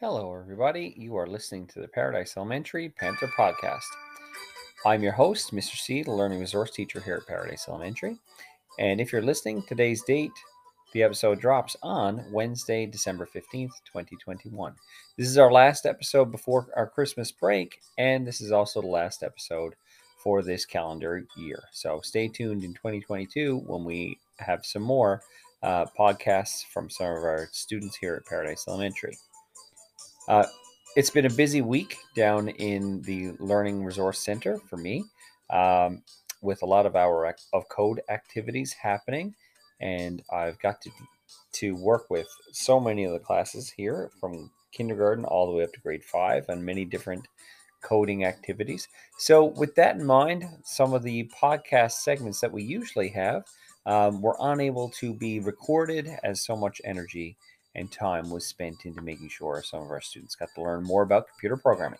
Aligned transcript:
Hello, 0.00 0.34
everybody. 0.34 0.92
You 0.96 1.16
are 1.16 1.26
listening 1.26 1.68
to 1.68 1.80
the 1.80 1.86
Paradise 1.86 2.36
Elementary 2.36 2.88
Panther 2.88 3.28
Podcast. 3.28 3.84
I'm 4.84 5.04
your 5.04 5.12
host, 5.12 5.54
Mr. 5.54 5.76
C, 5.76 6.02
the 6.02 6.10
Learning 6.10 6.40
Resource 6.40 6.72
Teacher 6.72 7.00
here 7.00 7.14
at 7.14 7.28
Paradise 7.28 7.66
Elementary. 7.68 8.18
And 8.80 9.00
if 9.00 9.12
you're 9.12 9.22
listening, 9.22 9.62
today's 9.62 10.02
date, 10.02 10.32
the 10.94 11.04
episode 11.04 11.40
drops 11.40 11.76
on 11.80 12.24
Wednesday, 12.32 12.86
December 12.86 13.24
15th, 13.24 13.70
2021. 13.84 14.74
This 15.16 15.28
is 15.28 15.38
our 15.38 15.52
last 15.52 15.86
episode 15.86 16.32
before 16.32 16.66
our 16.74 16.88
Christmas 16.88 17.30
break, 17.30 17.80
and 17.96 18.26
this 18.26 18.40
is 18.40 18.50
also 18.50 18.80
the 18.80 18.88
last 18.88 19.22
episode 19.22 19.76
for 20.18 20.42
this 20.42 20.66
calendar 20.66 21.24
year. 21.36 21.62
So 21.70 22.00
stay 22.02 22.26
tuned 22.26 22.64
in 22.64 22.74
2022 22.74 23.58
when 23.64 23.84
we 23.84 24.18
have 24.40 24.66
some 24.66 24.82
more 24.82 25.22
uh, 25.62 25.86
podcasts 25.96 26.64
from 26.66 26.90
some 26.90 27.06
of 27.06 27.22
our 27.22 27.48
students 27.52 27.94
here 27.94 28.16
at 28.16 28.26
Paradise 28.26 28.64
Elementary. 28.66 29.16
Uh, 30.26 30.46
it's 30.96 31.10
been 31.10 31.26
a 31.26 31.30
busy 31.30 31.60
week 31.60 31.98
down 32.16 32.48
in 32.48 33.02
the 33.02 33.32
Learning 33.38 33.84
Resource 33.84 34.18
Center 34.18 34.58
for 34.70 34.76
me, 34.76 35.04
um, 35.50 36.02
with 36.40 36.62
a 36.62 36.66
lot 36.66 36.86
of 36.86 36.96
Hour 36.96 37.34
of 37.52 37.68
Code 37.68 38.00
activities 38.08 38.72
happening, 38.72 39.34
and 39.80 40.22
I've 40.32 40.58
got 40.60 40.80
to 40.82 40.90
to 41.52 41.76
work 41.76 42.10
with 42.10 42.28
so 42.52 42.80
many 42.80 43.04
of 43.04 43.12
the 43.12 43.18
classes 43.18 43.70
here 43.70 44.10
from 44.20 44.50
kindergarten 44.72 45.24
all 45.24 45.46
the 45.46 45.52
way 45.56 45.64
up 45.64 45.72
to 45.72 45.80
grade 45.80 46.04
five 46.04 46.44
on 46.48 46.64
many 46.64 46.84
different 46.84 47.26
coding 47.82 48.24
activities. 48.24 48.88
So, 49.18 49.44
with 49.44 49.74
that 49.74 49.96
in 49.96 50.04
mind, 50.04 50.44
some 50.64 50.94
of 50.94 51.02
the 51.02 51.30
podcast 51.40 51.92
segments 51.92 52.40
that 52.40 52.52
we 52.52 52.62
usually 52.62 53.08
have 53.10 53.44
um, 53.84 54.22
were 54.22 54.36
unable 54.40 54.88
to 55.00 55.12
be 55.12 55.40
recorded 55.40 56.08
as 56.22 56.40
so 56.40 56.56
much 56.56 56.80
energy 56.84 57.36
and 57.74 57.90
time 57.90 58.30
was 58.30 58.46
spent 58.46 58.84
into 58.84 59.02
making 59.02 59.28
sure 59.28 59.62
some 59.62 59.82
of 59.82 59.90
our 59.90 60.00
students 60.00 60.34
got 60.34 60.48
to 60.54 60.62
learn 60.62 60.84
more 60.84 61.02
about 61.02 61.28
computer 61.28 61.56
programming. 61.56 61.98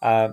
Uh, 0.00 0.30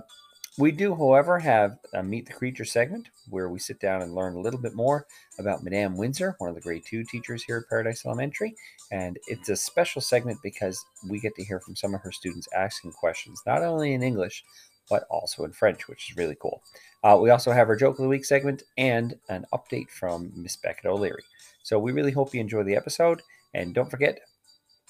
we 0.58 0.72
do, 0.72 0.94
however, 0.94 1.38
have 1.38 1.78
a 1.94 2.02
Meet 2.02 2.26
the 2.26 2.32
Creature 2.32 2.64
segment 2.64 3.08
where 3.28 3.48
we 3.48 3.58
sit 3.58 3.80
down 3.80 4.02
and 4.02 4.14
learn 4.14 4.34
a 4.34 4.40
little 4.40 4.60
bit 4.60 4.74
more 4.74 5.06
about 5.38 5.62
Madame 5.62 5.96
Winsor, 5.96 6.34
one 6.38 6.50
of 6.50 6.56
the 6.56 6.60
grade 6.60 6.82
two 6.84 7.04
teachers 7.04 7.42
here 7.44 7.58
at 7.58 7.68
Paradise 7.68 8.04
Elementary. 8.04 8.54
And 8.90 9.16
it's 9.28 9.48
a 9.48 9.56
special 9.56 10.02
segment 10.02 10.38
because 10.42 10.84
we 11.08 11.20
get 11.20 11.34
to 11.36 11.44
hear 11.44 11.60
from 11.60 11.76
some 11.76 11.94
of 11.94 12.00
her 12.02 12.12
students 12.12 12.48
asking 12.54 12.92
questions, 12.92 13.40
not 13.46 13.62
only 13.62 13.94
in 13.94 14.02
English, 14.02 14.44
but 14.90 15.04
also 15.08 15.44
in 15.44 15.52
French, 15.52 15.86
which 15.88 16.10
is 16.10 16.16
really 16.16 16.36
cool. 16.40 16.62
Uh, 17.04 17.16
we 17.18 17.30
also 17.30 17.52
have 17.52 17.68
our 17.68 17.76
Joke 17.76 17.98
of 17.98 18.02
the 18.02 18.08
Week 18.08 18.24
segment 18.24 18.64
and 18.76 19.14
an 19.28 19.46
update 19.54 19.88
from 19.88 20.32
Miss 20.34 20.56
Beckett 20.56 20.86
O'Leary. 20.86 21.22
So 21.62 21.78
we 21.78 21.92
really 21.92 22.12
hope 22.12 22.34
you 22.34 22.40
enjoy 22.40 22.64
the 22.64 22.76
episode. 22.76 23.22
And 23.54 23.72
don't 23.72 23.90
forget, 23.90 24.20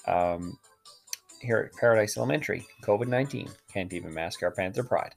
um, 0.07 0.57
here 1.41 1.57
at 1.57 1.79
Paradise 1.79 2.17
Elementary, 2.17 2.65
COVID 2.83 3.07
19 3.07 3.49
can't 3.71 3.91
even 3.93 4.13
mask 4.13 4.43
our 4.43 4.51
Panther 4.51 4.83
pride. 4.83 5.13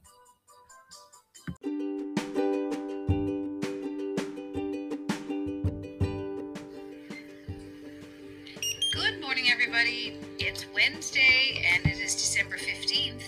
Good 8.93 9.21
morning, 9.21 9.45
everybody. 9.51 10.17
It's 10.39 10.65
Wednesday 10.73 11.63
and 11.73 11.85
it 11.85 11.99
is 11.99 12.15
December 12.15 12.57
15th. 12.57 13.23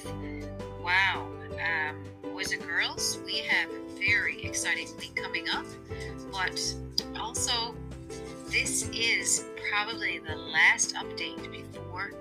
Wow. 0.83 1.27
Um, 1.51 2.03
boys 2.21 2.51
and 2.51 2.61
girls, 2.61 3.19
we 3.25 3.39
have 3.39 3.69
a 3.69 3.99
very 3.99 4.43
exciting 4.43 4.87
week 4.97 5.15
coming 5.15 5.49
up, 5.49 5.65
but 6.31 6.75
also 7.19 7.75
this 8.49 8.89
is 8.93 9.45
probably 9.69 10.19
the 10.19 10.35
last 10.35 10.95
update 10.95 11.51
before 11.51 12.11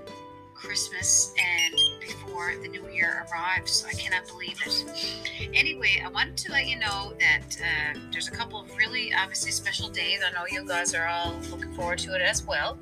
Christmas 0.54 1.32
and 1.38 1.74
before 2.00 2.54
the 2.62 2.68
new 2.68 2.88
year 2.90 3.26
arrives. 3.30 3.84
I 3.88 3.92
cannot 3.92 4.26
believe 4.26 4.58
it. 4.66 5.50
Anyway, 5.54 6.02
I 6.04 6.08
wanted 6.08 6.36
to 6.38 6.52
let 6.52 6.66
you 6.66 6.78
know 6.78 7.14
that 7.20 7.58
uh, 7.60 7.98
there's 8.10 8.28
a 8.28 8.32
couple 8.32 8.60
of 8.60 8.76
really 8.76 9.12
obviously 9.14 9.52
special 9.52 9.88
days. 9.88 10.20
I 10.26 10.32
know 10.32 10.46
you 10.50 10.66
guys 10.66 10.94
are 10.94 11.06
all 11.06 11.36
looking 11.50 11.72
forward 11.74 11.98
to 12.00 12.14
it 12.14 12.22
as 12.22 12.44
well. 12.44 12.78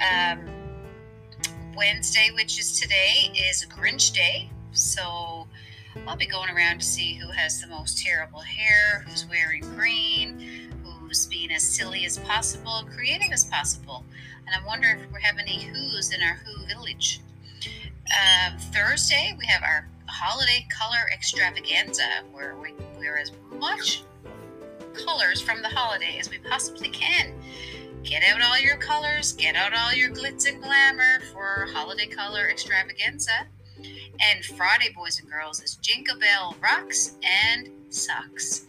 Um, 0.00 0.40
Wednesday, 1.74 2.30
which 2.34 2.58
is 2.58 2.78
today, 2.78 3.32
is 3.48 3.62
a 3.62 3.66
Grinch 3.68 4.12
Day. 4.12 4.50
So 4.72 5.46
I'll 6.06 6.16
be 6.16 6.26
going 6.26 6.50
around 6.50 6.80
to 6.80 6.86
see 6.86 7.14
who 7.14 7.30
has 7.30 7.60
the 7.60 7.66
most 7.68 7.98
terrible 7.98 8.40
hair, 8.40 9.04
who's 9.06 9.26
wearing 9.26 9.62
green, 9.62 10.61
being 11.30 11.52
as 11.52 11.62
silly 11.62 12.04
as 12.04 12.18
possible, 12.18 12.84
creative 12.94 13.32
as 13.32 13.44
possible. 13.44 14.04
And 14.46 14.56
I 14.56 14.66
wonder 14.66 14.88
if 14.88 15.12
we 15.12 15.20
have 15.22 15.38
any 15.38 15.62
who's 15.62 16.12
in 16.12 16.22
our 16.22 16.40
who 16.44 16.66
village. 16.66 17.20
Uh, 17.66 18.58
Thursday, 18.72 19.36
we 19.38 19.46
have 19.46 19.62
our 19.62 19.88
holiday 20.06 20.66
color 20.70 21.10
extravaganza, 21.12 22.24
where 22.32 22.56
we 22.56 22.72
wear 22.98 23.18
as 23.18 23.32
much 23.58 24.04
colors 24.94 25.40
from 25.40 25.62
the 25.62 25.68
holiday 25.68 26.18
as 26.18 26.30
we 26.30 26.38
possibly 26.38 26.88
can. 26.88 27.32
Get 28.02 28.22
out 28.24 28.42
all 28.42 28.58
your 28.58 28.76
colors, 28.76 29.32
get 29.32 29.54
out 29.54 29.72
all 29.72 29.92
your 29.92 30.10
glitz 30.10 30.48
and 30.48 30.62
glamour 30.62 31.20
for 31.32 31.68
holiday 31.72 32.06
color 32.06 32.48
extravaganza. 32.50 33.46
And 33.78 34.44
Friday, 34.44 34.92
boys 34.94 35.20
and 35.20 35.30
girls, 35.30 35.60
is 35.62 35.76
Jingle 35.76 36.18
Bell 36.18 36.56
Rocks 36.60 37.16
and 37.22 37.70
Socks. 37.88 38.66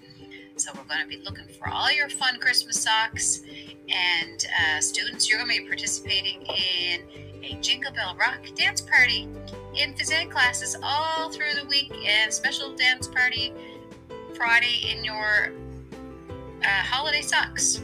So 0.56 0.72
we're 0.76 0.84
going 0.84 1.02
to 1.02 1.08
be 1.08 1.24
looking 1.24 1.48
for 1.58 1.68
all 1.68 1.92
your 1.92 2.10
fun 2.10 2.40
Christmas 2.40 2.80
socks. 2.80 3.42
And 3.90 4.46
uh, 4.46 4.82
students, 4.82 5.28
you're 5.28 5.40
going 5.40 5.52
to 5.52 5.62
be 5.62 5.68
participating 5.68 6.44
in 6.44 7.02
a 7.44 7.58
Jingle 7.60 7.92
Bell 7.92 8.16
Rock 8.20 8.40
dance 8.56 8.82
party 8.82 9.28
in 9.76 9.94
phys 9.96 10.12
ed 10.12 10.30
classes 10.30 10.78
all 10.84 11.32
through 11.32 11.54
the 11.60 11.66
week 11.68 11.92
and 12.06 12.32
special 12.32 12.76
dance 12.76 13.08
party 13.08 13.52
Friday 14.36 14.92
in 14.92 15.04
your 15.04 15.54
uh, 16.64 16.68
holiday 16.68 17.22
socks. 17.22 17.82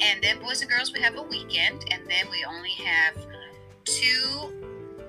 And 0.00 0.22
then, 0.22 0.40
boys 0.40 0.60
and 0.60 0.70
girls, 0.70 0.92
we 0.92 1.00
have 1.00 1.16
a 1.16 1.22
weekend, 1.22 1.84
and 1.90 2.02
then 2.08 2.26
we 2.30 2.44
only 2.44 2.70
have 2.70 3.14
two 3.84 4.52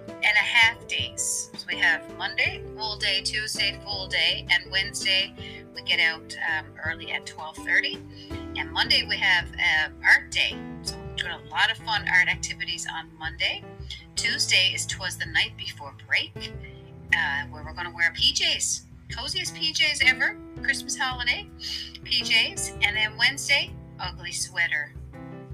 and 0.08 0.24
a 0.24 0.46
half 0.46 0.88
days. 0.88 1.50
So 1.56 1.66
we 1.70 1.78
have 1.80 2.02
Monday 2.18 2.62
full 2.78 2.98
day, 2.98 3.22
Tuesday 3.22 3.80
full 3.84 4.08
day, 4.08 4.46
and 4.50 4.72
Wednesday 4.72 5.34
we 5.76 5.82
get 5.82 6.00
out 6.00 6.36
um, 6.50 6.66
early 6.84 7.12
at 7.12 7.26
12:30. 7.26 8.58
And 8.58 8.72
Monday 8.72 9.06
we 9.08 9.18
have 9.18 9.46
uh, 9.54 9.90
art 10.04 10.32
day. 10.32 10.58
So 10.82 10.98
we're 10.98 11.16
doing 11.16 11.34
a 11.34 11.50
lot 11.50 11.70
of 11.72 11.78
fun 11.78 12.08
art 12.08 12.28
activities 12.28 12.88
on 12.92 13.10
Monday. 13.20 13.64
Tuesday 14.16 14.72
is 14.74 14.86
twas 14.86 15.18
the 15.18 15.26
night 15.26 15.52
before 15.58 15.94
break, 16.08 16.34
uh, 17.16 17.44
where 17.50 17.64
we're 17.64 17.74
going 17.74 17.88
to 17.88 17.94
wear 17.94 18.14
PJs, 18.14 18.84
coziest 19.12 19.54
PJs 19.54 20.04
ever, 20.06 20.38
Christmas 20.64 20.98
holiday 20.98 21.48
PJs. 22.04 22.84
And 22.84 22.96
then 22.96 23.18
Wednesday, 23.18 23.72
ugly 24.00 24.32
sweater. 24.32 24.94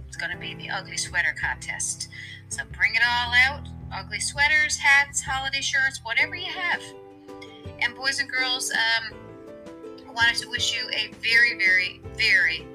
It's 0.08 0.18
going 0.18 0.32
to 0.32 0.38
be 0.38 0.54
the 0.54 0.70
ugly 0.70 0.98
sweater 0.98 1.36
contest. 1.40 2.10
So 2.50 2.64
bring 2.78 2.96
it 2.96 3.02
all 3.06 3.34
out 3.34 3.68
ugly 3.94 4.20
sweaters, 4.20 4.78
hats, 4.78 5.22
holiday 5.22 5.62
shirts, 5.62 6.00
whatever 6.04 6.36
you 6.36 6.52
have. 6.52 6.82
And 7.82 7.96
boys 7.96 8.20
and 8.20 8.30
girls, 8.30 8.72
um, 8.72 9.18
wanted 10.14 10.36
to 10.36 10.50
wish 10.50 10.76
you 10.76 10.90
a 10.90 11.08
very, 11.22 11.58
very, 11.58 12.02
very 12.18 12.68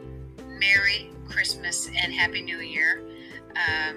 Merry 0.48 1.10
Christmas 1.28 1.88
and 1.88 2.12
Happy 2.12 2.40
New 2.40 2.58
Year. 2.58 3.02
Um, 3.50 3.96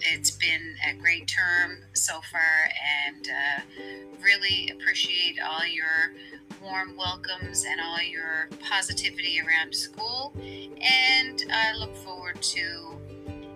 it's 0.00 0.30
been 0.30 0.74
a 0.88 0.94
great 0.94 1.28
term 1.28 1.78
so 1.92 2.20
far, 2.32 2.70
and 3.06 3.28
uh, 3.28 3.60
really 4.22 4.72
appreciate 4.72 5.38
all 5.40 5.64
your 5.66 6.14
warm 6.62 6.96
welcomes 6.96 7.64
and 7.68 7.80
all 7.80 8.00
your 8.02 8.48
positivity 8.68 9.40
around 9.40 9.74
school. 9.74 10.34
And 10.40 11.44
I 11.52 11.74
look 11.76 11.94
forward 11.96 12.40
to 12.42 12.96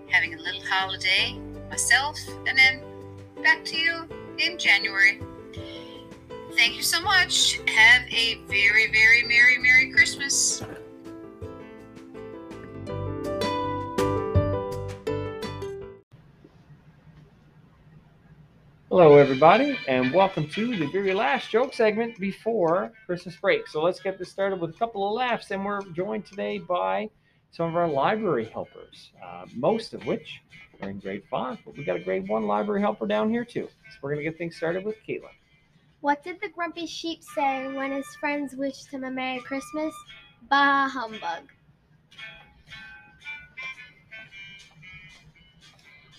having 0.09 0.35
a 0.35 0.39
little 0.39 0.63
holiday 0.63 1.39
myself, 1.71 2.19
and 2.47 2.57
then 2.57 2.83
back 3.43 3.65
to 3.67 3.77
you 3.77 4.07
in 4.39 4.59
January. 4.59 5.21
Thank 6.57 6.75
you 6.75 6.83
so 6.83 7.03
much. 7.03 7.61
Have 7.67 8.03
a 8.09 8.37
very, 8.47 8.91
very 8.91 9.23
Merry, 9.25 9.59
Merry 9.59 9.93
Christmas. 9.93 10.63
Hello, 18.89 19.19
everybody, 19.19 19.79
and 19.87 20.15
welcome 20.15 20.49
to 20.49 20.75
the 20.75 20.87
very 20.87 21.13
last 21.13 21.51
joke 21.51 21.75
segment 21.75 22.19
before 22.19 22.91
Christmas 23.05 23.37
break. 23.37 23.69
So 23.69 23.83
let's 23.83 24.01
get 24.01 24.19
this 24.19 24.31
started 24.31 24.59
with 24.59 24.71
a 24.71 24.79
couple 24.79 25.07
of 25.07 25.13
laughs, 25.13 25.51
and 25.51 25.63
we're 25.63 25.83
joined 25.91 26.25
today 26.25 26.57
by 26.57 27.11
some 27.51 27.69
of 27.69 27.77
our 27.77 27.87
library 27.87 28.47
helpers, 28.47 29.11
uh, 29.23 29.45
most 29.55 29.93
of 29.93 30.07
which 30.07 30.41
are 30.81 30.89
in 30.89 31.01
grade 31.01 31.25
five, 31.31 31.59
but 31.67 31.77
we 31.77 31.85
got 31.85 31.97
a 31.97 32.01
grade 32.01 32.27
one 32.29 32.47
library 32.47 32.81
helper 32.81 33.07
down 33.07 33.29
here 33.29 33.45
too. 33.45 33.69
So 33.91 33.99
we're 34.01 34.15
going 34.15 34.25
to 34.25 34.31
get 34.31 34.39
things 34.39 34.57
started 34.57 34.87
with 34.87 34.97
Caitlin. 35.07 35.36
What 36.07 36.23
did 36.23 36.41
the 36.41 36.49
grumpy 36.51 36.87
sheep 36.87 37.25
say 37.35 37.67
when 37.67 37.91
his 37.91 38.07
friends 38.21 38.55
wished 38.55 38.93
him 38.93 39.03
a 39.03 39.11
Merry 39.11 39.41
Christmas? 39.41 39.93
Bah 40.49 40.89
humbug. 40.89 41.51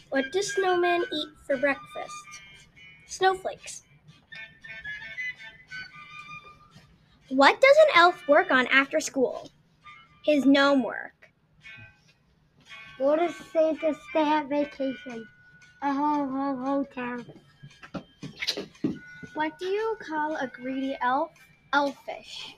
What 0.09 0.25
does 0.33 0.53
snowman 0.53 1.05
eat 1.13 1.29
for 1.45 1.55
breakfast? 1.55 2.27
Snowflakes. 3.05 3.83
What 7.29 7.61
does 7.61 7.77
an 7.87 7.95
elf 7.95 8.27
work 8.27 8.51
on 8.51 8.67
after 8.67 8.99
school? 8.99 9.49
His 10.25 10.45
gnome 10.45 10.83
work. 10.83 11.29
What 12.97 13.19
does 13.19 13.37
Santa 13.53 13.95
stay 14.09 14.27
at 14.27 14.49
vacation? 14.49 15.25
A 15.81 15.93
ho 15.93 16.27
ho 16.27 16.57
hotel. 16.57 17.25
What 19.37 19.59
do 19.59 19.67
you 19.67 19.95
call 20.01 20.35
a 20.35 20.47
greedy 20.47 20.97
elf? 20.99 21.31
Elfish. 21.71 22.55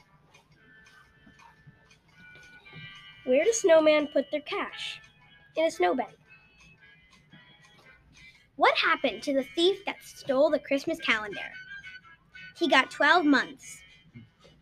Where 3.26 3.44
does 3.44 3.60
snowman 3.60 4.08
put 4.08 4.31
their 4.31 4.40
cash? 4.40 5.02
In 5.58 5.66
a 5.66 5.72
snowbank. 5.72 6.16
What 8.56 8.78
happened 8.78 9.24
to 9.24 9.34
the 9.34 9.44
thief 9.44 9.84
that 9.84 10.02
stole 10.02 10.50
the 10.50 10.58
Christmas 10.58 11.02
calendar? 11.02 11.52
He 12.58 12.70
got 12.70 12.90
12 12.90 13.25
months. 13.25 13.82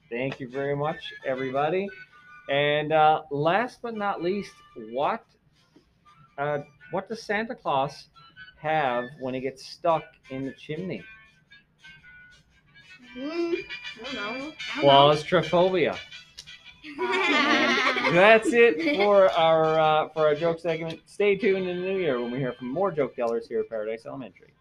Thank 0.09 0.39
you 0.39 0.49
very 0.49 0.75
much, 0.75 1.13
everybody. 1.23 1.87
And 2.49 2.93
uh, 2.93 3.25
last 3.29 3.83
but 3.83 3.93
not 3.93 4.23
least, 4.23 4.55
what 4.89 5.23
uh, 6.39 6.61
what 6.89 7.09
does 7.09 7.21
Santa 7.21 7.53
Claus 7.53 8.09
have 8.57 9.05
when 9.19 9.35
he 9.35 9.39
gets 9.39 9.63
stuck 9.67 10.03
in 10.31 10.47
the 10.47 10.53
chimney? 10.53 11.03
Hmm, 13.13 13.53
I 14.05 14.13
don't 14.13 14.37
know. 14.39 14.53
Claustrophobia. 14.79 15.97
That's 18.13 18.53
it 18.53 18.97
for 18.97 19.29
our 19.31 19.79
uh, 19.79 20.09
for 20.09 20.25
our 20.25 20.35
joke 20.35 20.59
segment. 20.59 21.01
Stay 21.05 21.35
tuned 21.35 21.67
in 21.67 21.81
the 21.81 21.83
new 21.83 21.99
year 21.99 22.21
when 22.21 22.31
we 22.31 22.39
hear 22.39 22.53
from 22.53 22.69
more 22.69 22.91
joke 22.91 23.15
tellers 23.15 23.47
here 23.47 23.61
at 23.61 23.69
Paradise 23.69 24.05
Elementary. 24.05 24.53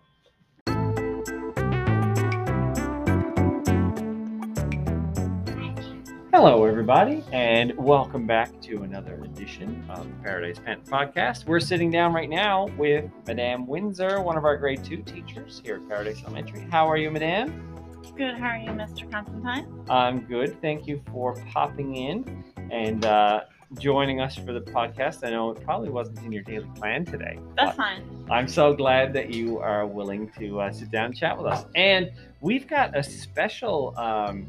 Hello, 6.33 6.65
everybody, 6.65 7.25
and 7.33 7.75
welcome 7.79 8.27
back 8.27 8.61
to 8.61 8.83
another 8.83 9.15
edition 9.25 9.85
of 9.89 10.07
the 10.07 10.15
Paradise 10.23 10.59
Panther 10.59 10.91
Podcast. 10.91 11.47
We're 11.47 11.61
sitting 11.61 11.91
down 11.91 12.13
right 12.13 12.29
now 12.29 12.67
with 12.77 13.11
Madame 13.27 13.67
Winsor, 13.67 14.21
one 14.21 14.37
of 14.37 14.45
our 14.45 14.57
grade 14.59 14.85
two 14.85 15.03
teachers 15.03 15.63
here 15.65 15.77
at 15.77 15.89
Paradise 15.89 16.23
Elementary. 16.23 16.67
How 16.71 16.87
are 16.87 16.99
you, 16.99 17.11
Madame? 17.11 17.77
Good. 18.15 18.35
How 18.37 18.49
are 18.49 18.57
you, 18.57 18.71
Mr. 18.71 19.11
Constantine? 19.11 19.85
I'm 19.89 20.21
good. 20.21 20.61
Thank 20.61 20.87
you 20.87 21.03
for 21.11 21.35
popping 21.53 21.97
in 21.97 22.45
and 22.71 23.05
uh, 23.05 23.43
joining 23.79 24.21
us 24.21 24.37
for 24.37 24.53
the 24.53 24.61
podcast. 24.61 25.27
I 25.27 25.31
know 25.31 25.51
it 25.51 25.63
probably 25.65 25.91
wasn't 25.91 26.21
in 26.21 26.33
your 26.33 26.43
daily 26.43 26.69
plan 26.77 27.05
today. 27.05 27.39
That's 27.57 27.77
fine. 27.77 28.03
I'm 28.31 28.49
so 28.49 28.73
glad 28.73 29.13
that 29.15 29.35
you 29.35 29.59
are 29.59 29.87
willing 29.87 30.31
to 30.39 30.61
uh, 30.61 30.73
sit 30.73 30.91
down 30.91 31.07
and 31.07 31.17
chat 31.17 31.37
with 31.37 31.47
us. 31.47 31.67
And 31.75 32.11
we've 32.41 32.67
got 32.67 32.97
a 32.97 33.03
special 33.03 33.95
um, 33.99 34.47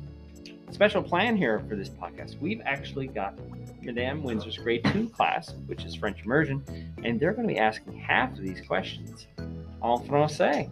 special 0.72 1.02
plan 1.02 1.36
here 1.36 1.60
for 1.68 1.76
this 1.76 1.90
podcast. 1.90 2.40
We've 2.40 2.62
actually 2.66 3.08
got 3.08 3.38
Madame 3.82 4.24
Winsor's 4.24 4.58
grade 4.58 4.84
two 4.92 5.10
class, 5.10 5.54
which 5.66 5.86
is 5.86 5.96
French 5.96 6.24
immersion, 6.24 6.64
and 7.04 7.20
they're 7.20 7.34
going 7.34 7.48
to 7.48 7.54
be 7.54 7.60
asking 7.60 7.98
half 7.98 8.32
of 8.34 8.40
these 8.40 8.62
questions 8.62 9.28
en 9.38 10.08
français. 10.08 10.70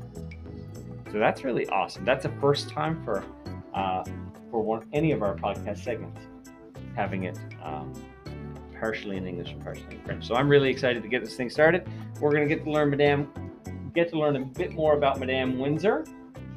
So 1.16 1.20
that's 1.20 1.46
really 1.46 1.66
awesome. 1.68 2.04
That's 2.04 2.26
a 2.26 2.30
first 2.42 2.68
time 2.68 3.02
for 3.06 3.24
uh, 3.74 4.04
for 4.52 4.62
one 4.62 4.86
any 4.92 5.14
of 5.14 5.22
our 5.22 5.34
podcast 5.34 5.82
segments 5.82 6.20
having 6.94 7.24
it 7.24 7.40
um, 7.64 7.94
partially 8.78 9.16
in 9.16 9.26
English 9.26 9.52
and 9.52 9.64
partially 9.64 9.96
in 9.96 10.02
French. 10.02 10.28
So 10.28 10.36
I'm 10.36 10.50
really 10.50 10.70
excited 10.70 11.02
to 11.04 11.08
get 11.08 11.24
this 11.24 11.38
thing 11.38 11.50
started. 11.50 11.88
We're 12.20 12.32
going 12.32 12.46
to 12.46 12.54
get 12.54 12.66
to 12.66 12.70
learn 12.70 12.90
Madame 12.90 13.32
get 13.94 14.10
to 14.10 14.20
learn 14.20 14.36
a 14.36 14.42
bit 14.44 14.74
more 14.74 14.98
about 14.98 15.18
Madame 15.18 15.58
Winsor, 15.58 16.04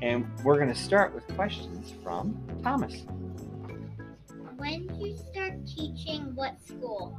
and 0.03 0.27
we're 0.43 0.57
going 0.57 0.75
to 0.75 0.75
start 0.75 1.15
with 1.15 1.25
questions 1.37 1.95
from 2.03 2.37
Thomas. 2.61 3.05
When 4.57 4.89
did 4.89 4.97
you 4.97 5.17
start 5.31 5.53
teaching 5.69 6.35
what 6.35 6.61
school? 6.67 7.17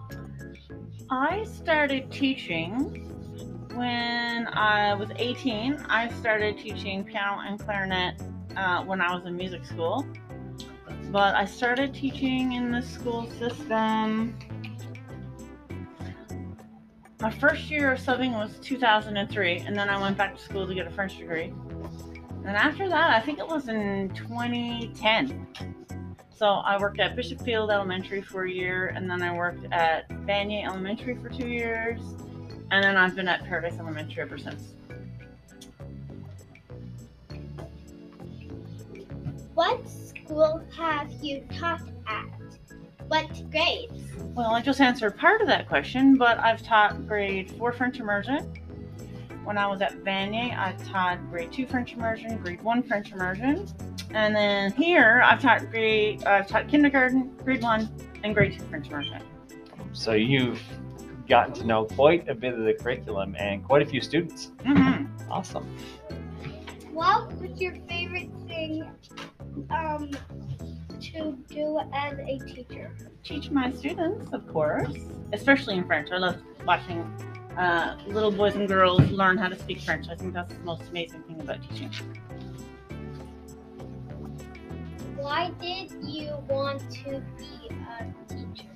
I 1.10 1.46
started 1.46 2.12
teaching 2.12 3.10
when 3.74 4.48
I 4.48 4.94
was 4.94 5.10
18. 5.16 5.86
I 5.89 6.10
started 6.13 6.57
teaching 6.57 7.04
piano 7.04 7.42
and 7.45 7.60
clarinet 7.60 8.21
uh, 8.56 8.83
when 8.83 9.01
I 9.01 9.13
was 9.13 9.25
in 9.25 9.36
music 9.36 9.66
school. 9.66 10.06
But 11.12 11.36
I 11.36 11.45
started 11.45 11.94
teaching 11.94 12.54
in 12.54 12.71
the 12.71 12.81
school 12.81 13.30
system. 13.31 14.38
My 17.21 17.31
first 17.31 17.69
year 17.69 17.94
of 17.94 18.00
subbing 18.00 18.31
was 18.31 18.57
2003, 18.60 19.57
and 19.57 19.75
then 19.75 19.89
I 19.89 20.00
went 20.00 20.18
back 20.18 20.36
to 20.36 20.42
school 20.42 20.68
to 20.68 20.74
get 20.74 20.88
a 20.88 20.92
French 20.92 21.18
degree. 21.18 21.54
And 22.45 22.56
after 22.56 22.88
that, 22.88 23.12
I 23.12 23.19
think 23.19 23.39
it 23.39 23.48
was 23.48 23.68
in 23.68 24.10
2010. 24.16 25.48
So 26.33 26.45
I 26.45 26.80
worked 26.80 27.00
at 27.01 27.16
Bishop 27.18 27.39
Feild 27.39 27.69
Elementary 27.69 28.21
for 28.21 28.45
a 28.45 28.51
year, 28.51 28.94
and 28.95 29.10
then 29.10 29.21
I 29.21 29.36
worked 29.36 29.66
at 29.74 30.07
Vanier 30.25 30.66
Elementary 30.66 31.16
for 31.16 31.27
two 31.27 31.50
years, 31.50 32.00
and 32.71 32.83
then 32.83 32.98
I've 32.98 33.16
been 33.16 33.27
at 33.27 33.44
Paradise 33.44 33.77
Elementary 33.80 34.21
ever 34.21 34.38
since. 34.38 34.74
What 39.56 39.88
school 39.89 40.63
have 40.77 41.12
you 41.21 41.45
taught 41.57 41.81
at? 42.07 42.25
What 43.07 43.27
grades? 43.51 44.04
Well, 44.36 44.51
I 44.51 44.62
just 44.62 44.80
answered 44.80 45.18
part 45.18 45.42
of 45.42 45.48
that 45.48 45.68
question, 45.68 46.16
but 46.16 46.38
I've 46.39 46.62
taught 46.62 47.07
grade 47.07 47.51
four 47.51 47.74
French 47.74 48.00
immersion. 48.00 48.54
When 49.44 49.57
I 49.57 49.66
was 49.66 49.81
at 49.81 50.04
Vanier, 50.04 50.57
I 50.57 50.74
taught 50.83 51.27
grade 51.31 51.51
two 51.51 51.66
French 51.66 51.94
immersion, 51.94 52.38
grade 52.38 52.62
one 52.62 52.83
French 52.83 53.12
immersion, 53.12 53.68
and 54.12 54.36
then 54.36 54.71
here 54.74 55.21
I've 55.25 55.42
taught 55.42 55.69
grade 55.71 56.24
I've 56.25 56.48
taught 56.48 56.68
kindergarten, 56.68 57.36
grade 57.44 57.63
one, 57.63 57.89
and 58.24 58.36
grade 58.36 58.57
two 58.57 58.66
French 58.66 58.88
immersion. 58.88 59.21
So 59.94 60.13
you've 60.13 60.62
gotten 61.30 61.54
to 61.54 61.64
know 61.64 61.86
quite 61.86 62.28
a 62.28 62.34
bit 62.36 62.56
of 62.56 62.66
the 62.66 62.74
curriculum 62.74 63.36
and 63.40 63.64
quite 63.64 63.81
a 63.81 63.86
few 63.86 64.02
students. 64.02 64.52
hmm 64.66 65.06
Awesome. 65.30 65.64
What 66.92 67.31
was 67.40 67.62
your 67.62 67.76
favorite 67.88 68.31
thing 68.48 68.84
um, 69.70 70.10
to 71.00 71.38
do 71.48 71.80
as 71.94 72.18
a 72.18 72.40
teacher? 72.40 72.96
Teach 73.24 73.52
my 73.52 73.72
students, 73.72 74.34
of 74.34 74.48
course, 74.48 74.92
especially 75.31 75.76
in 75.76 75.86
French. 75.86 76.10
I 76.12 76.18
love 76.18 76.38
watching 76.66 77.02
uh, 77.58 77.98
little 78.08 78.31
boys 78.31 78.56
and 78.56 78.68
girls 78.68 79.02
learn 79.12 79.38
how 79.38 79.48
to 79.50 79.58
speak 79.58 79.81
French. 79.81 80.08
I 80.10 80.16
think 80.16 80.34
that's 80.34 80.54
the 80.54 80.60
most 80.62 80.90
amazing 80.90 81.22
thing 81.24 81.40
about 81.40 81.62
teaching. 81.69 81.92
Why 85.16 85.52
did 85.62 85.92
you 86.04 86.33
want 86.50 86.81
to 86.92 87.21
be 87.38 87.69
a 87.69 88.33
teacher? 88.33 88.69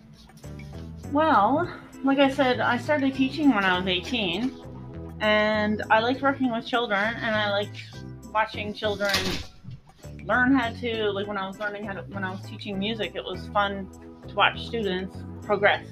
Well, 1.11 1.67
like 2.03 2.19
I 2.19 2.29
said, 2.29 2.59
I 2.59 2.77
started 2.77 3.13
teaching 3.15 3.55
when 3.55 3.63
I 3.63 3.77
was 3.77 3.87
18, 3.87 4.51
and 5.21 5.81
I 5.89 5.99
liked 5.99 6.21
working 6.21 6.51
with 6.51 6.65
children, 6.65 7.15
and 7.15 7.33
I 7.33 7.49
liked 7.49 7.77
watching 8.33 8.73
children 8.73 9.15
learn 10.25 10.53
how 10.53 10.71
to. 10.71 11.11
Like 11.11 11.27
when 11.27 11.37
I 11.37 11.47
was 11.47 11.59
learning 11.59 11.85
how 11.85 11.93
to, 11.93 12.01
when 12.13 12.23
I 12.23 12.31
was 12.31 12.41
teaching 12.41 12.77
music, 12.77 13.13
it 13.15 13.23
was 13.23 13.47
fun 13.47 13.89
to 14.27 14.35
watch 14.35 14.65
students 14.65 15.17
progress, 15.43 15.85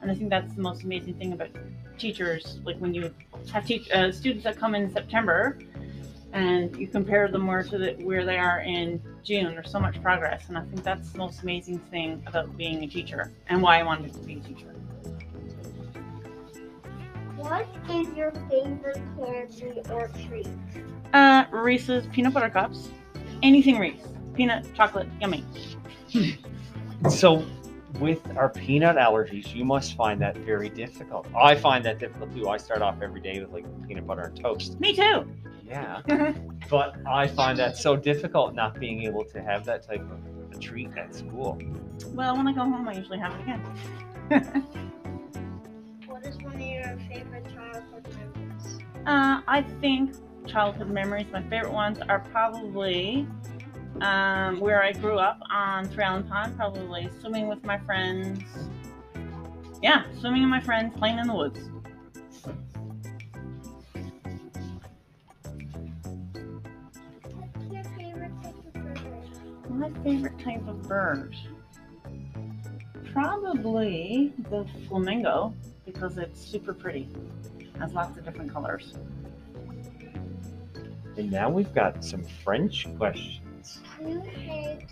and 0.00 0.10
I 0.10 0.14
think 0.14 0.30
that's 0.30 0.54
the 0.54 0.62
most 0.62 0.82
amazing 0.82 1.14
thing 1.14 1.34
about 1.34 1.50
teachers. 1.98 2.58
Like 2.64 2.78
when 2.78 2.94
you 2.94 3.14
have 3.52 3.66
teach, 3.66 3.90
uh, 3.90 4.12
students 4.12 4.44
that 4.44 4.56
come 4.56 4.74
in 4.74 4.90
September, 4.90 5.58
and 6.32 6.74
you 6.76 6.88
compare 6.88 7.28
them 7.28 7.46
where 7.46 7.62
to 7.62 7.76
the, 7.76 7.92
where 8.02 8.24
they 8.24 8.38
are 8.38 8.60
in 8.60 9.02
June. 9.22 9.54
There's 9.54 9.70
so 9.70 9.78
much 9.78 10.00
progress, 10.00 10.48
and 10.48 10.56
I 10.56 10.62
think 10.62 10.82
that's 10.82 11.12
the 11.12 11.18
most 11.18 11.42
amazing 11.42 11.80
thing 11.90 12.22
about 12.26 12.56
being 12.56 12.82
a 12.82 12.86
teacher, 12.86 13.30
and 13.48 13.60
why 13.60 13.80
I 13.80 13.82
wanted 13.82 14.14
to 14.14 14.20
be 14.20 14.38
a 14.38 14.40
teacher. 14.40 14.73
What 17.44 17.66
is 17.90 18.08
your 18.16 18.30
favorite 18.48 19.02
candy 19.18 19.82
or 19.90 20.08
treat? 20.26 20.48
Uh, 21.12 21.44
Reese's 21.50 22.06
peanut 22.06 22.32
butter 22.32 22.48
cups. 22.48 22.88
Anything 23.42 23.76
Reese. 23.76 24.00
Peanut, 24.32 24.66
chocolate, 24.74 25.06
yummy. 25.20 25.44
So, 27.10 27.44
with 28.00 28.26
our 28.38 28.48
peanut 28.48 28.96
allergies, 28.96 29.54
you 29.54 29.62
must 29.62 29.94
find 29.94 30.18
that 30.22 30.38
very 30.38 30.70
difficult. 30.70 31.26
I 31.36 31.54
find 31.54 31.84
that 31.84 31.98
difficult 31.98 32.34
too. 32.34 32.48
I 32.48 32.56
start 32.56 32.80
off 32.80 33.02
every 33.02 33.20
day 33.20 33.38
with 33.40 33.52
like 33.52 33.66
peanut 33.86 34.06
butter 34.06 34.22
and 34.22 34.40
toast. 34.40 34.80
Me 34.80 34.96
too. 34.96 35.30
Yeah. 35.66 36.00
But 36.70 36.96
I 37.06 37.26
find 37.28 37.58
that 37.58 37.76
so 37.76 37.94
difficult 37.94 38.54
not 38.54 38.80
being 38.80 39.02
able 39.02 39.22
to 39.26 39.42
have 39.42 39.66
that 39.66 39.86
type 39.86 40.00
of 40.00 40.56
a 40.56 40.58
treat 40.58 40.96
at 40.96 41.14
school. 41.14 41.60
well, 42.14 42.38
when 42.38 42.48
I 42.48 42.54
go 42.54 42.60
home, 42.60 42.88
I 42.88 42.94
usually 42.94 43.18
have 43.18 43.34
it 43.34 43.42
again. 43.42 44.94
Uh, 49.06 49.40
I 49.46 49.62
think 49.80 50.14
childhood 50.46 50.90
memories, 50.90 51.26
my 51.32 51.42
favorite 51.42 51.72
ones, 51.72 51.98
are 52.08 52.20
probably 52.20 53.26
um, 54.00 54.60
where 54.60 54.82
I 54.82 54.92
grew 54.92 55.18
up 55.18 55.40
on 55.50 55.86
Three 55.86 56.04
Island 56.04 56.28
Pond, 56.28 56.56
probably 56.56 57.08
swimming 57.20 57.48
with 57.48 57.62
my 57.64 57.78
friends. 57.78 58.42
Yeah, 59.82 60.04
swimming 60.18 60.42
with 60.42 60.50
my 60.50 60.60
friends, 60.60 60.96
playing 60.96 61.18
in 61.18 61.26
the 61.26 61.34
woods. 61.34 61.60
What's 67.34 67.72
your 67.72 67.84
favorite 67.96 68.32
type 68.42 68.54
of 68.56 68.72
bird? 68.72 69.00
My 69.68 69.90
favorite 70.02 70.38
type 70.38 70.66
of 70.66 70.82
bird? 70.88 71.36
Probably 73.12 74.32
the 74.50 74.66
flamingo 74.88 75.54
because 75.84 76.18
it's 76.18 76.40
super 76.40 76.72
pretty. 76.72 77.08
Has 77.78 77.92
lots 77.92 78.16
of 78.16 78.24
different 78.24 78.52
colors. 78.52 78.94
And 81.16 81.30
now 81.30 81.48
we've 81.48 81.72
got 81.74 82.04
some 82.04 82.24
French 82.42 82.86
questions. 82.96 83.80
You 84.00 84.20
hate 84.20 84.86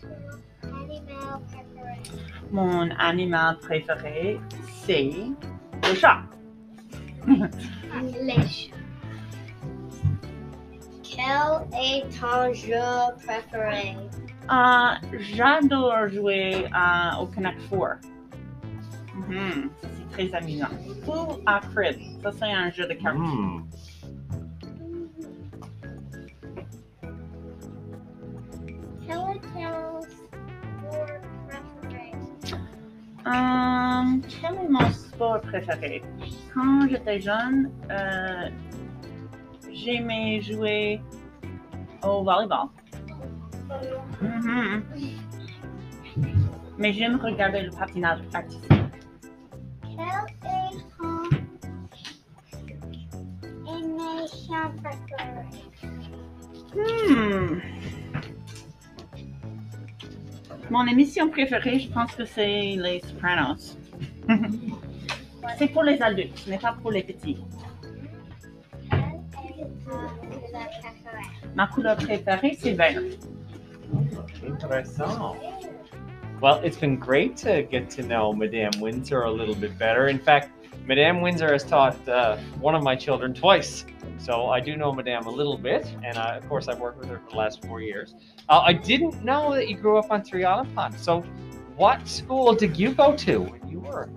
animal 0.62 1.42
preference. 1.50 2.10
Mon 2.50 2.92
animal 2.98 3.56
préféré, 3.58 4.40
c'est 4.84 5.10
le 5.88 5.94
chat. 5.94 6.22
English. 7.92 8.70
Quel 11.02 11.68
est 11.72 12.04
ton 12.20 12.52
jeu 12.52 13.14
préféré? 13.24 13.96
Euh, 14.50 15.18
J'adore 15.20 16.08
jouer 16.08 16.66
euh, 16.66 17.20
au 17.20 17.26
Connect 17.26 17.60
4. 17.70 17.98
Ça, 19.32 19.88
C'est 19.96 20.28
très 20.28 20.34
amusant. 20.34 20.66
Ou 21.06 21.40
à 21.46 21.60
Crib. 21.60 22.00
Ça, 22.22 22.32
c'est 22.32 22.52
un 22.52 22.70
jeu 22.70 22.86
de 22.86 22.94
cartes. 22.94 23.16
Hmm. 23.16 23.62
Quel 29.06 29.18
est 29.18 29.62
quel 34.28 34.68
mon 34.68 34.90
sport 34.90 35.40
préféré? 35.42 36.02
Quand 36.52 36.88
j'étais 36.88 37.20
jeune, 37.20 37.70
euh, 37.90 38.48
j'aimais 39.72 40.40
jouer 40.40 41.00
au 42.02 42.24
volleyball. 42.24 42.68
Mhm. 44.20 44.82
Mais 46.78 46.92
j'aime 46.92 47.16
regarder 47.16 47.62
le 47.62 47.70
patinage 47.70 48.20
artistique. 48.34 48.81
Hmm. 56.75 57.61
Mon 60.70 60.87
émission 60.87 61.28
préférée, 61.28 61.78
je 61.80 61.90
pense 61.90 62.14
que 62.14 62.25
c'est 62.25 62.76
Les 62.76 63.00
Sopranos. 63.00 63.76
c'est 65.58 65.68
pour 65.68 65.82
les 65.82 66.00
adultes, 66.00 66.38
ce 66.38 66.50
n'est 66.50 66.58
pas 66.58 66.72
pour 66.80 66.90
les 66.90 67.02
petits. 67.02 67.38
Quelle 68.90 68.99
est 68.99 69.12
ta 69.32 69.38
couleur 70.30 70.68
préférée? 70.80 71.52
Ma 71.54 71.66
couleur 71.66 71.96
préférée, 71.96 72.58
c'est 72.58 72.72
vert. 72.72 73.02
Interessant. 74.49 75.37
Well, 76.42 76.58
it's 76.64 76.76
been 76.76 76.96
great 76.96 77.37
to 77.37 77.62
get 77.62 77.88
to 77.90 78.02
know 78.02 78.32
Madame 78.32 78.72
Winsor 78.80 79.22
a 79.22 79.30
little 79.30 79.54
bit 79.54 79.78
better. 79.78 80.08
In 80.08 80.18
fact, 80.18 80.50
Madame 80.87 81.20
Winsor 81.20 81.52
has 81.52 81.62
taught 81.62 82.08
uh, 82.08 82.37
one 82.58 82.75
of 82.75 82.82
my 82.82 82.96
children 82.96 83.32
twice. 83.32 83.84
So 84.18 84.46
I 84.46 84.58
do 84.58 84.76
know 84.76 84.92
Madame 84.92 85.26
a 85.26 85.30
little 85.30 85.56
bit, 85.56 85.87
and 86.04 86.18
I, 86.18 86.34
of 86.38 86.49
course 86.49 86.66
I've 86.66 86.80
worked 86.80 86.99
with 86.99 87.08
her 87.11 87.20
for 87.20 87.30
the 87.30 87.37
last 87.37 87.64
four 87.64 87.80
years. 87.80 88.16
Uh, 88.49 88.58
I 88.58 88.72
didn't 88.72 89.22
know 89.25 89.54
that 89.54 89.68
you 89.68 89.76
grew 89.76 89.99
up 89.99 90.11
on 90.11 90.25
Three 90.25 90.42
Island 90.42 90.75
Pond. 90.75 90.99
So, 90.99 91.20
what 91.76 92.08
school 92.08 92.52
did 92.54 92.76
you 92.76 92.92
go 92.92 93.14
to 93.18 93.38
when 93.42 93.68
you 93.68 93.78
were 93.78 94.11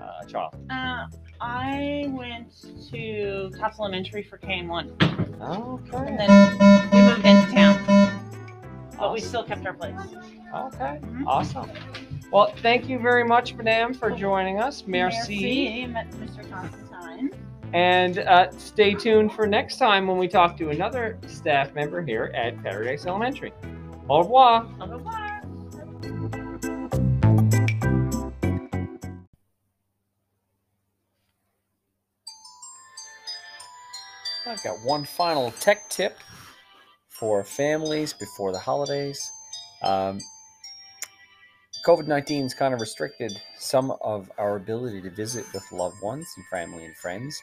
uh, 0.00 0.22
a 0.22 0.26
child? 0.26 0.54
Uh, 0.70 1.06
I 1.40 2.06
went 2.10 2.48
to 2.92 3.50
Tops 3.58 3.80
Elementary 3.80 4.22
for 4.22 4.38
K1, 4.38 5.02
Okay. 5.42 6.06
and 6.06 6.18
then 6.20 6.90
we 6.92 7.02
moved 7.02 7.26
into 7.26 7.52
town. 7.52 7.91
But 9.02 9.12
we 9.12 9.20
still 9.20 9.42
kept 9.42 9.66
our 9.66 9.74
place. 9.74 9.98
Okay. 10.54 11.00
Mhm. 11.02 11.24
Awesome. 11.26 11.68
Well, 12.30 12.52
thank 12.58 12.88
you 12.88 13.00
very 13.00 13.24
much, 13.24 13.52
Madame, 13.54 13.92
for 13.92 14.12
joining 14.12 14.60
us. 14.60 14.84
Merci. 14.86 15.88
Merci, 15.88 16.18
Mr. 16.18 16.48
Constantine. 16.48 17.30
And 17.72 18.20
uh, 18.20 18.52
stay 18.52 18.94
tuned 18.94 19.32
for 19.32 19.44
next 19.44 19.78
time 19.78 20.06
when 20.06 20.18
we 20.18 20.28
talk 20.28 20.56
to 20.58 20.70
another 20.70 21.18
staff 21.26 21.74
member 21.74 22.00
here 22.00 22.30
at 22.32 22.62
Paradise 22.62 23.04
Elementary. 23.04 23.52
Au 24.08 24.18
revoir. 24.20 24.68
Au 24.80 24.86
revoir. 24.86 25.42
I've 34.46 34.62
got 34.62 34.76
one 34.84 35.04
final 35.04 35.50
tech 35.58 35.90
tip 35.90 36.16
for 37.22 37.44
families 37.44 38.12
before 38.12 38.50
the 38.50 38.58
holidays. 38.58 39.30
Um, 39.84 40.18
COVID 41.86 42.08
19 42.08 42.42
has 42.42 42.52
kind 42.52 42.74
of 42.74 42.80
restricted 42.80 43.40
some 43.56 43.92
of 44.00 44.28
our 44.38 44.56
ability 44.56 45.00
to 45.02 45.10
visit 45.10 45.46
with 45.54 45.62
loved 45.70 46.02
ones 46.02 46.26
and 46.36 46.44
family 46.46 46.84
and 46.84 46.96
friends 46.96 47.40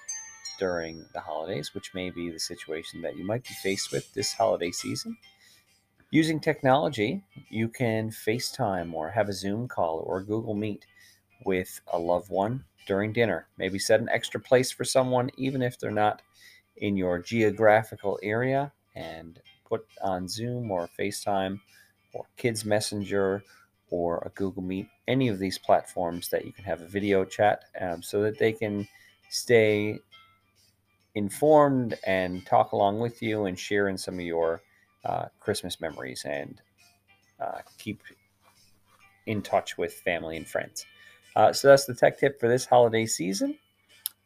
during 0.60 1.06
the 1.14 1.22
holidays, 1.22 1.74
which 1.74 1.94
may 1.94 2.10
be 2.10 2.30
the 2.30 2.42
situation 2.42 3.02
that 3.02 3.16
you 3.16 3.26
might 3.26 3.46
be 3.46 3.54
faced 3.64 3.94
with 3.94 4.14
this 4.14 4.34
holiday 4.34 4.70
season. 4.70 5.16
Using 6.12 6.42
technology, 6.42 7.24
you 7.50 7.70
can 7.70 8.10
FaceTime 8.10 8.94
or 8.94 9.10
have 9.10 9.30
a 9.30 9.34
Zoom 9.34 9.70
call 9.70 10.04
or 10.06 10.22
Google 10.22 10.56
Meet 10.56 10.86
with 11.46 11.80
a 11.94 11.98
loved 11.98 12.30
one 12.30 12.66
during 12.86 13.14
dinner. 13.14 13.48
Maybe 13.58 13.80
set 13.80 14.02
an 14.02 14.10
extra 14.10 14.42
place 14.42 14.74
for 14.74 14.84
someone, 14.84 15.30
even 15.38 15.62
if 15.62 15.80
they're 15.80 15.90
not 15.90 16.22
in 16.76 16.98
your 16.98 17.18
geographical 17.20 18.20
area 18.22 18.74
and 18.94 19.40
put 19.70 19.86
on 20.02 20.28
Zoom 20.28 20.72
or 20.72 20.90
FaceTime 21.00 21.60
or 22.14 22.26
Kids 22.38 22.66
Messenger 22.66 23.44
or 23.92 24.24
a 24.26 24.30
Google 24.30 24.64
Meet, 24.64 24.88
any 25.08 25.28
of 25.28 25.40
these 25.40 25.58
platforms 25.58 26.30
that 26.30 26.46
you 26.46 26.52
can 26.52 26.64
have 26.64 26.82
a 26.82 26.88
video 26.88 27.26
chat 27.26 27.66
um, 27.80 28.02
so 28.02 28.22
that 28.24 28.38
they 28.38 28.52
can 28.52 28.88
stay 29.30 30.00
informed 31.16 31.98
and 32.06 32.46
talk 32.46 32.72
along 32.72 33.00
with 33.00 33.22
you 33.22 33.46
and 33.46 33.58
share 33.58 33.90
in 33.90 33.98
some 33.98 34.16
of 34.16 34.22
your 34.22 34.62
uh, 35.06 35.26
Christmas 35.40 35.82
memories 35.82 36.24
and 36.26 36.62
uh, 37.40 37.60
keep 37.78 38.02
in 39.26 39.42
touch 39.42 39.78
with 39.78 39.94
family 39.94 40.38
and 40.38 40.48
friends. 40.48 40.86
Uh, 41.36 41.54
so 41.54 41.68
that's 41.68 41.86
the 41.86 41.94
tech 41.94 42.20
tip 42.20 42.40
for 42.40 42.48
this 42.48 42.66
holiday 42.66 43.06
season. 43.06 43.58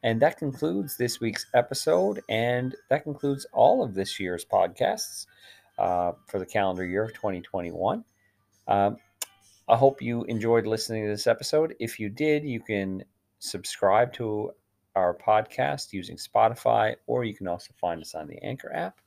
And 0.04 0.22
that 0.22 0.38
concludes 0.38 0.98
this 0.98 1.22
week's 1.22 1.46
episode, 1.54 2.22
and 2.28 2.76
that 2.90 3.04
concludes 3.04 3.46
all 3.54 3.82
of 3.82 3.94
this 3.94 4.20
year's 4.20 4.44
podcasts 4.44 5.28
uh, 5.80 6.12
for 6.28 6.40
the 6.40 6.46
calendar 6.46 6.86
year 6.86 7.06
of 7.06 7.14
2021. 7.14 8.04
Um, 8.68 8.98
I 9.70 9.78
hope 9.78 10.02
you 10.02 10.24
enjoyed 10.26 10.68
listening 10.68 11.06
to 11.06 11.10
this 11.10 11.26
episode. 11.26 11.74
If 11.80 12.00
you 12.00 12.10
did, 12.10 12.44
you 12.44 12.60
can 12.60 13.06
subscribe 13.40 14.12
to 14.14 14.52
our 14.96 15.18
podcast 15.18 15.94
using 15.94 16.18
Spotify, 16.18 16.96
or 17.08 17.24
you 17.24 17.34
can 17.34 17.48
also 17.48 17.74
find 17.80 18.02
us 18.02 18.14
on 18.14 18.28
the 18.28 18.44
Anchor 18.44 18.74
app. 18.74 19.00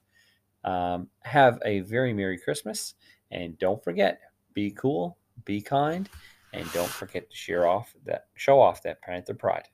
Um, 0.64 1.08
have 1.20 1.58
a 1.64 1.80
very 1.80 2.14
Merry 2.14 2.38
Christmas, 2.38 2.94
and 3.30 3.58
don't 3.58 3.84
forget, 3.84 4.18
be 4.54 4.70
cool, 4.70 5.18
be 5.44 5.60
kind, 5.60 6.08
and 6.54 6.70
don't 6.72 6.88
forget 6.88 7.30
to 7.30 7.36
share 7.36 7.68
off 7.68 7.94
that 8.06 8.26
show 8.34 8.60
off 8.60 8.82
that 8.82 9.02
Panther 9.02 9.34
pride. 9.34 9.68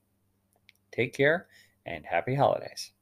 Take 0.92 1.14
care 1.14 1.46
and 1.86 2.06
happy 2.06 2.34
holidays. 2.34 2.92